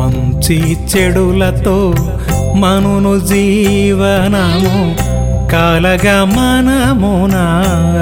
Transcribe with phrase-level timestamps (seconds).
[0.00, 0.58] మంచి
[0.92, 1.78] చెడులతో
[2.54, 4.76] మనును జీవనము
[5.52, 7.36] కాలగమనమున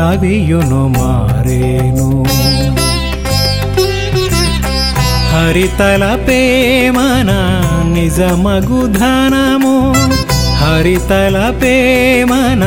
[0.09, 2.25] అవియును మారేను.
[5.33, 7.31] హరితల ప్రేమన
[7.95, 9.95] నిజమగు ధనము.
[10.55, 12.65] హరితల ప్రేమన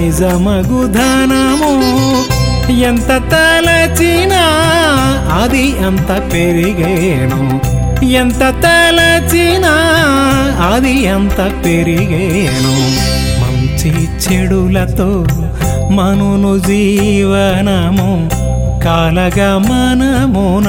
[0.00, 1.72] నిజమగు ధనము.
[2.72, 4.44] ఎంత తలచినా
[5.42, 7.60] అది అంత పెరిగేను.
[8.04, 9.74] ఎంత తలచినా
[10.74, 13.16] అది అంత పెరిగేను.
[13.86, 15.08] మంచి చెడులతో
[15.90, 18.08] మనును జీవనము
[18.84, 20.68] కాలగా కాలగమనమున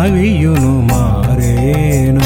[0.00, 2.24] అవియును మారేను.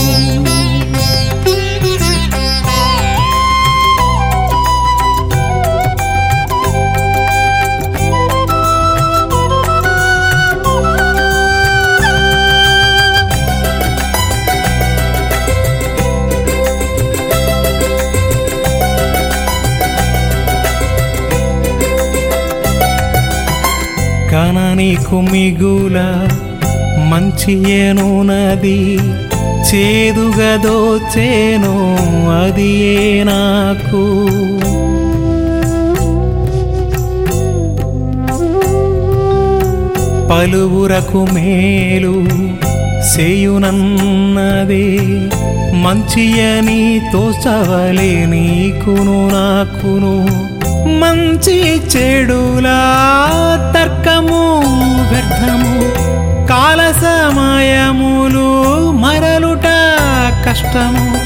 [24.81, 25.99] నీకు మిగుల
[27.11, 28.97] మంచి ఏనునది
[29.69, 31.75] చేదుగా దోచేను
[32.45, 34.03] అది ఏ నాకు?
[40.31, 42.25] పలువురకు మేలు
[43.03, 44.87] సేయునన్నది
[45.83, 50.27] మంచి అని తోచవలే నీకును నాకును.
[50.99, 53.00] మంచి చెడులా
[60.61, 61.17] కష్టము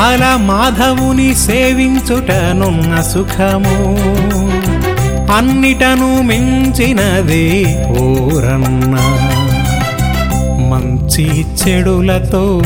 [0.00, 3.98] అలా మాధవుని సేవించుటనున్న సుఖము.
[5.36, 7.64] అన్నిటను మించినదే
[8.00, 8.94] ఓరన్న.
[10.70, 12.62] మంచి చెడులతో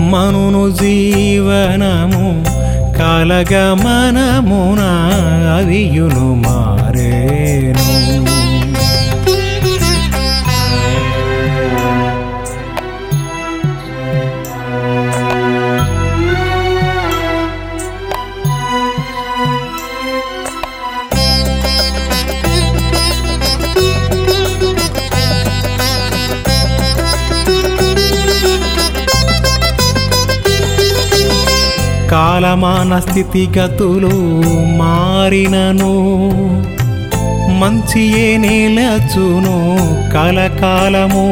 [0.00, 2.44] మనును జీవనము
[2.98, 4.90] కలగమనమునా
[5.56, 8.14] అవియును మారేను.
[32.14, 34.42] కాలమాన స్థితిగతులు
[34.78, 35.94] మారినను.
[37.60, 39.56] మంచియే నిలచును
[40.12, 41.26] కలకాలము.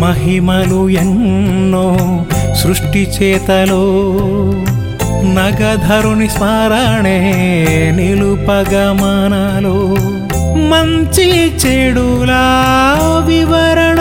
[0.00, 1.96] మహిమలు ఎన్నో
[2.54, 3.84] సృష్టి చేతలో
[5.24, 7.18] నగధరుని స్మరణే
[7.96, 9.76] నిలుపగమనలో
[10.68, 11.28] మంచి
[11.62, 12.44] చెడులా
[13.20, 14.00] వివరణ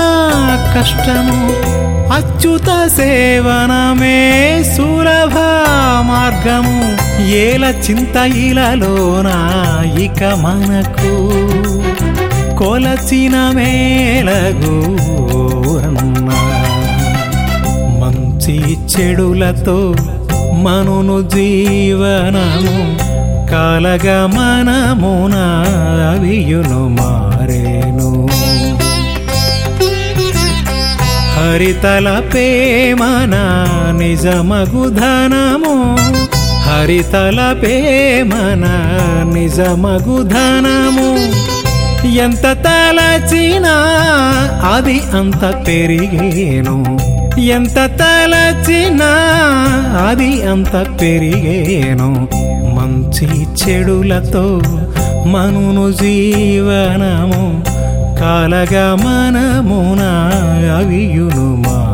[0.75, 1.39] కష్టము
[2.13, 4.17] అచ్యుత సేవనమే
[4.75, 5.35] సులభ
[6.01, 6.77] మార్గము.
[7.43, 9.37] ఏల చింత ఇలలోనా
[9.97, 11.13] ఇక మనకు
[12.57, 14.75] కొలచిన మేలగు
[18.01, 18.57] మంచి
[18.93, 19.77] చెడులతో
[20.53, 22.97] మనును జీవనము
[23.51, 25.35] కాలగమనమున
[26.17, 28.27] అవియును మారేను.
[31.37, 33.65] హరితల ప్రేమన
[33.97, 35.97] నిజమగు ధనము.
[36.61, 38.65] హరితల ప్రేమన
[39.33, 41.41] నిజమగు ధనము.
[42.07, 43.80] ఎంత తలచినా
[44.81, 46.97] అది అంత పెరిగేను.
[47.39, 49.09] ఎంత తలచినా
[50.09, 52.27] అది అంత పెరిగేను.
[52.75, 54.61] మంచి చెడులతో
[55.27, 57.63] మనును జీవనము
[58.19, 60.01] కాలగమనమున
[60.77, 61.90] అవియును మా